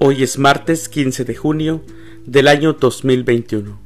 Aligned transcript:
Hoy 0.00 0.22
es 0.22 0.38
martes 0.38 0.88
15 0.88 1.24
de 1.24 1.34
junio 1.34 1.82
del 2.24 2.46
año 2.46 2.74
2021, 2.74 3.80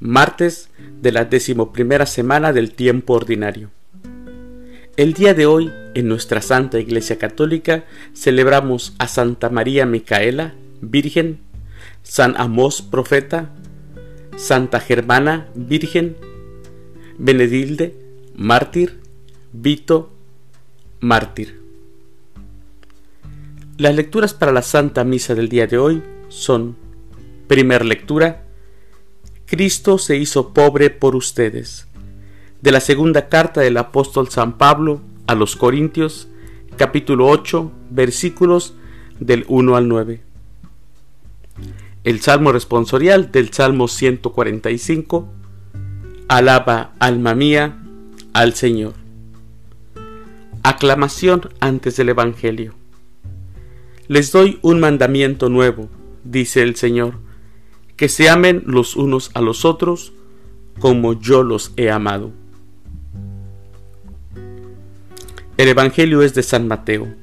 martes 0.00 0.68
de 1.00 1.12
la 1.12 1.26
decimoprimera 1.26 2.06
semana 2.06 2.52
del 2.52 2.72
tiempo 2.72 3.12
ordinario. 3.12 3.70
El 4.96 5.12
día 5.12 5.32
de 5.32 5.46
hoy, 5.46 5.72
en 5.94 6.08
nuestra 6.08 6.42
Santa 6.42 6.80
Iglesia 6.80 7.18
Católica, 7.18 7.84
celebramos 8.14 8.96
a 8.98 9.06
Santa 9.06 9.48
María 9.48 9.86
Micaela, 9.86 10.54
Virgen, 10.80 11.38
San 12.02 12.34
Amós, 12.36 12.82
Profeta, 12.82 13.50
Santa 14.36 14.80
Germana, 14.80 15.46
Virgen, 15.54 16.16
Benedilde, 17.16 17.94
Mártir, 18.34 18.98
Vito, 19.52 20.12
Mártir. 20.98 21.63
Las 23.76 23.96
lecturas 23.96 24.34
para 24.34 24.52
la 24.52 24.62
Santa 24.62 25.02
Misa 25.02 25.34
del 25.34 25.48
día 25.48 25.66
de 25.66 25.78
hoy 25.78 26.00
son, 26.28 26.76
primer 27.48 27.84
lectura, 27.84 28.44
Cristo 29.46 29.98
se 29.98 30.16
hizo 30.16 30.54
pobre 30.54 30.90
por 30.90 31.16
ustedes, 31.16 31.88
de 32.62 32.70
la 32.70 32.78
segunda 32.78 33.28
carta 33.28 33.62
del 33.62 33.76
apóstol 33.76 34.28
San 34.28 34.58
Pablo 34.58 35.00
a 35.26 35.34
los 35.34 35.56
Corintios, 35.56 36.28
capítulo 36.76 37.26
8, 37.26 37.72
versículos 37.90 38.74
del 39.18 39.44
1 39.48 39.74
al 39.74 39.88
9. 39.88 40.22
El 42.04 42.20
Salmo 42.20 42.52
responsorial 42.52 43.32
del 43.32 43.52
Salmo 43.52 43.88
145, 43.88 45.28
Alaba, 46.28 46.92
alma 47.00 47.34
mía, 47.34 47.82
al 48.34 48.54
Señor. 48.54 48.94
Aclamación 50.62 51.50
antes 51.58 51.96
del 51.96 52.10
Evangelio. 52.10 52.83
Les 54.06 54.32
doy 54.32 54.58
un 54.60 54.80
mandamiento 54.80 55.48
nuevo, 55.48 55.88
dice 56.24 56.60
el 56.60 56.76
Señor, 56.76 57.14
que 57.96 58.10
se 58.10 58.28
amen 58.28 58.62
los 58.66 58.96
unos 58.96 59.30
a 59.32 59.40
los 59.40 59.64
otros 59.64 60.12
como 60.78 61.18
yo 61.18 61.42
los 61.42 61.72
he 61.78 61.90
amado. 61.90 62.30
El 65.56 65.68
Evangelio 65.68 66.20
es 66.20 66.34
de 66.34 66.42
San 66.42 66.68
Mateo. 66.68 67.14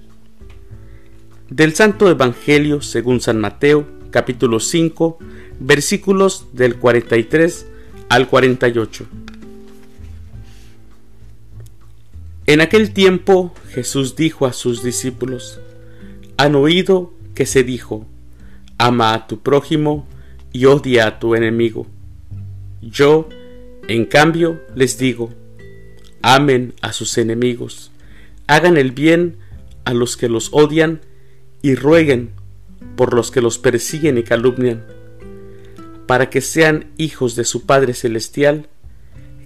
Del 1.50 1.76
Santo 1.76 2.10
Evangelio 2.10 2.82
según 2.82 3.22
San 3.22 3.40
Mateo, 3.40 3.86
capítulo 4.10 4.60
5, 4.60 5.20
versículos 5.60 6.48
del 6.54 6.78
43 6.78 7.68
al 8.10 8.28
48. 8.28 9.06
En 12.48 12.60
aquel 12.60 12.92
tiempo 12.92 13.54
Jesús 13.70 14.16
dijo 14.16 14.48
a 14.48 14.54
sus 14.54 14.82
discípulos, 14.82 15.60
han 16.42 16.56
oído 16.56 17.14
que 17.36 17.46
se 17.46 17.64
dijo, 17.64 18.08
ama 18.80 19.14
a 19.14 19.28
tu 19.28 19.42
prójimo 19.42 20.08
y 20.52 20.66
odia 20.66 21.06
a 21.06 21.20
tu 21.20 21.36
enemigo. 21.36 21.86
Yo, 22.82 23.30
en 23.88 24.06
cambio, 24.06 24.60
les 24.74 24.98
digo, 24.98 25.30
amen 26.24 26.74
a 26.82 26.94
sus 26.94 27.20
enemigos, 27.20 27.92
hagan 28.48 28.78
el 28.78 28.92
bien 28.92 29.38
a 29.86 29.94
los 29.94 30.18
que 30.18 30.30
los 30.30 30.50
odian 30.52 31.02
y 31.62 31.76
rueguen 31.76 32.32
por 32.96 33.14
los 33.14 33.30
que 33.30 33.42
los 33.42 33.60
persiguen 33.60 34.18
y 34.18 34.24
calumnian, 34.24 34.84
para 36.08 36.32
que 36.32 36.42
sean 36.42 36.88
hijos 36.98 37.36
de 37.36 37.46
su 37.46 37.68
Padre 37.68 37.94
Celestial, 37.94 38.68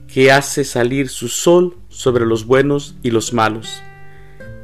que 0.08 0.32
hace 0.32 0.64
salir 0.64 1.10
su 1.10 1.28
sol 1.28 1.76
sobre 1.90 2.26
los 2.26 2.46
buenos 2.46 2.96
y 3.04 3.12
los 3.12 3.34
malos 3.34 3.82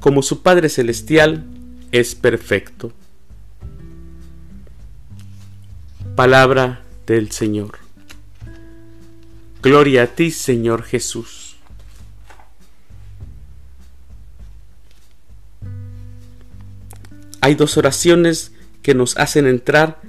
como 0.00 0.22
su 0.22 0.42
Padre 0.42 0.70
Celestial 0.70 1.44
es 1.92 2.14
perfecto. 2.14 2.92
Palabra 6.16 6.82
del 7.06 7.30
Señor. 7.30 7.78
Gloria 9.62 10.04
a 10.04 10.06
ti, 10.06 10.30
Señor 10.30 10.82
Jesús. 10.84 11.56
Hay 17.42 17.54
dos 17.54 17.76
oraciones 17.76 18.52
que 18.82 18.94
nos 18.94 19.16
hacen 19.18 19.46
entrar 19.46 20.00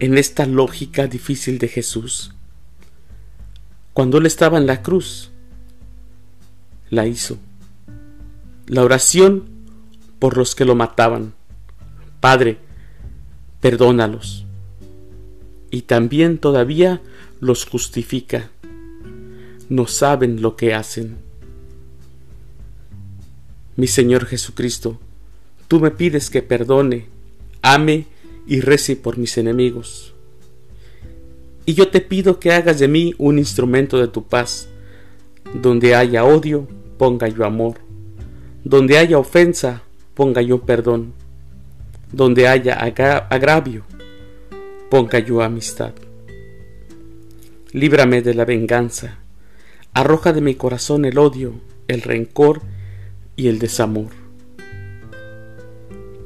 en 0.00 0.18
esta 0.18 0.46
lógica 0.46 1.06
difícil 1.06 1.58
de 1.58 1.68
Jesús. 1.68 2.34
Cuando 3.94 4.18
Él 4.18 4.26
estaba 4.26 4.58
en 4.58 4.66
la 4.66 4.82
cruz, 4.82 5.30
la 6.90 7.06
hizo 7.06 7.38
la 8.70 8.84
oración 8.84 9.46
por 10.20 10.36
los 10.36 10.54
que 10.54 10.64
lo 10.64 10.76
mataban. 10.76 11.34
Padre, 12.20 12.58
perdónalos. 13.60 14.46
Y 15.72 15.82
también 15.82 16.38
todavía 16.38 17.02
los 17.40 17.66
justifica. 17.66 18.50
No 19.68 19.88
saben 19.88 20.40
lo 20.40 20.54
que 20.54 20.72
hacen. 20.72 21.16
Mi 23.74 23.88
Señor 23.88 24.26
Jesucristo, 24.26 25.00
tú 25.66 25.80
me 25.80 25.90
pides 25.90 26.30
que 26.30 26.40
perdone, 26.42 27.08
ame 27.62 28.06
y 28.46 28.60
rece 28.60 28.94
por 28.94 29.18
mis 29.18 29.36
enemigos. 29.36 30.14
Y 31.66 31.74
yo 31.74 31.88
te 31.88 32.00
pido 32.00 32.38
que 32.38 32.52
hagas 32.52 32.78
de 32.78 32.86
mí 32.86 33.14
un 33.18 33.40
instrumento 33.40 33.98
de 33.98 34.06
tu 34.06 34.28
paz. 34.28 34.68
Donde 35.60 35.96
haya 35.96 36.22
odio, 36.22 36.68
ponga 36.98 37.26
yo 37.26 37.44
amor 37.44 37.89
donde 38.64 38.98
haya 38.98 39.18
ofensa, 39.18 39.82
ponga 40.14 40.42
yo 40.42 40.62
perdón. 40.62 41.14
Donde 42.12 42.48
haya 42.48 42.74
agravio, 42.74 43.84
ponga 44.90 45.18
yo 45.20 45.42
amistad. 45.42 45.92
Líbrame 47.72 48.20
de 48.20 48.34
la 48.34 48.44
venganza. 48.44 49.18
Arroja 49.94 50.32
de 50.32 50.40
mi 50.40 50.54
corazón 50.56 51.04
el 51.04 51.18
odio, 51.18 51.54
el 51.88 52.02
rencor 52.02 52.62
y 53.36 53.48
el 53.48 53.58
desamor. 53.58 54.10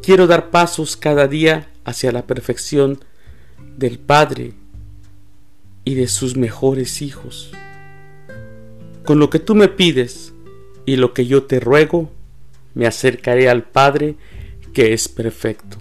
Quiero 0.03 0.27
dar 0.27 0.51
pasos 0.51 0.97
cada 0.97 1.29
día 1.29 1.69
hacia 1.85 2.13
la 2.13 2.27
perfección 2.27 2.99
del 3.77 3.99
Padre 3.99 4.53
y 5.85 5.95
de 5.95 6.09
sus 6.09 6.37
mejores 6.37 7.03
hijos. 7.03 7.53
Con 9.05 9.19
lo 9.19 9.31
que 9.31 9.39
tú 9.39 9.55
me 9.55 9.69
pides 9.69 10.33
y 10.87 10.97
lo 10.97 11.13
que 11.13 11.27
yo 11.27 11.45
te 11.45 11.61
ruego, 11.61 12.11
me 12.75 12.87
acercaré 12.87 13.49
al 13.49 13.65
Padre 13.65 14.17
que 14.73 14.93
es 14.93 15.09
perfecto. 15.09 15.79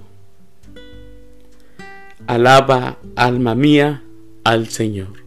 Alaba, 2.28 3.00
alma 3.16 3.56
mía, 3.56 4.04
al 4.44 4.70
Señor. 4.70 5.24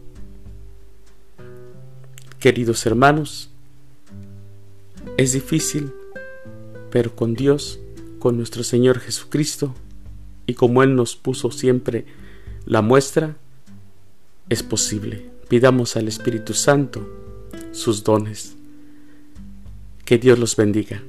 Queridos 2.39 2.85
hermanos, 2.85 3.51
es 5.17 5.33
difícil, 5.33 5.91
pero 6.91 7.15
con 7.15 7.33
Dios, 7.33 7.79
con 8.19 8.37
nuestro 8.37 8.63
Señor 8.63 8.99
Jesucristo, 8.99 9.75
y 10.45 10.53
como 10.53 10.81
Él 10.81 10.95
nos 10.95 11.15
puso 11.15 11.51
siempre 11.51 12.05
la 12.65 12.81
muestra, 12.81 13.35
es 14.49 14.63
posible. 14.63 15.29
Pidamos 15.49 15.97
al 15.97 16.07
Espíritu 16.07 16.53
Santo 16.53 17.07
sus 17.71 18.03
dones. 18.03 18.55
Que 20.05 20.17
Dios 20.17 20.39
los 20.39 20.55
bendiga. 20.55 21.01